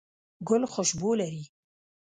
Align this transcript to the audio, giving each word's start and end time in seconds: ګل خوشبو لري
ګل 0.47 0.63
خوشبو 0.71 1.11
لري 1.19 1.43